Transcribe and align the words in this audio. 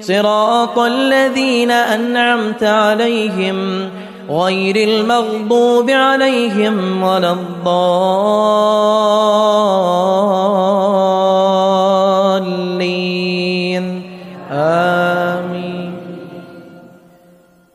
صراط 0.00 0.78
الذين 0.78 1.70
أنعمت 1.70 2.62
عليهم 2.62 3.88
غير 4.30 4.76
المغضوب 4.88 5.90
عليهم 5.90 7.02
ولا 7.02 7.32
الضالين. 7.32 7.64
آمين. 14.50 16.03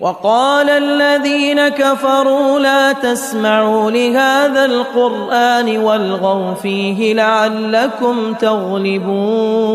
وقال 0.00 0.70
الذين 0.70 1.68
كفروا 1.68 2.58
لا 2.58 2.92
تسمعوا 2.92 3.90
لهذا 3.90 4.64
القرآن 4.64 5.78
والغوا 5.78 6.54
فيه 6.54 7.14
لعلكم 7.14 8.34
تغلبون 8.34 9.68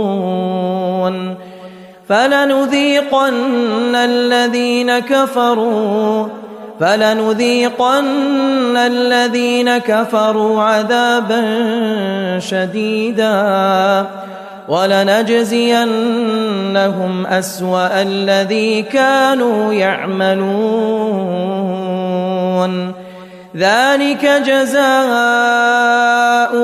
فلنذيقن 2.10 3.96
الذين 3.96 5.00
كفروا 5.00 6.28
فلنذيقن 6.80 8.78
الذين 8.78 9.78
كفروا 9.78 10.64
عذابا 10.64 11.42
شديدا 12.40 14.06
ولنجزينهم 14.68 15.86
أسوأ 17.26 18.02
الذي 18.02 18.82
كانوا 18.82 19.74
يعملون. 19.74 21.44
ذلك 23.58 24.26
جزاء 24.26 24.84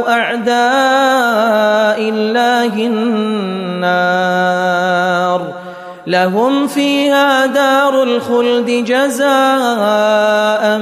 أعداء 0.09 1.99
الله 1.99 2.87
النار. 2.87 3.89
لهم 6.07 6.67
فيها 6.67 7.45
دار 7.45 8.03
الخلد 8.03 8.85
جزاء 8.85 10.81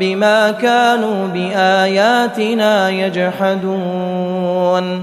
بما 0.00 0.50
كانوا 0.50 1.26
بآياتنا 1.26 2.90
يجحدون. 2.90 5.02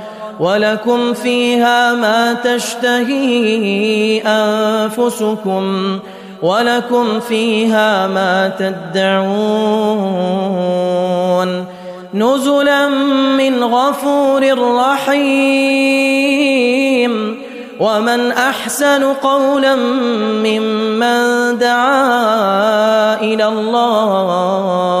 ولكم 0.41 1.13
فيها 1.13 1.93
ما 1.93 2.33
تشتهي 2.33 4.21
أنفسكم 4.25 5.99
ولكم 6.41 7.19
فيها 7.19 8.07
ما 8.07 8.51
تدعون 8.59 9.61
نزلا 12.13 12.89
من 13.37 13.63
غفور 13.63 14.75
رحيم 14.77 16.01
ومن 17.79 18.31
أحسن 18.31 19.03
قولا 19.03 19.75
ممن 20.45 21.57
دعا 21.57 23.21
إلى 23.21 23.47
الله 23.47 25.00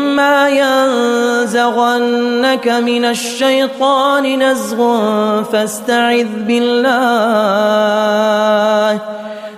واما 0.11 0.49
ينزغنك 1.47 2.67
من 2.67 3.05
الشيطان 3.05 4.43
نزغ 4.43 4.79
فاستعذ 5.43 6.27
بالله 6.47 6.91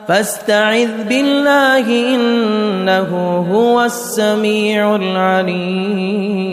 فاستعذ 0.07 1.03
بالله 1.09 2.15
إنه 2.15 3.09
هو 3.51 3.81
السميع 3.81 4.95
العليم. 4.95 6.44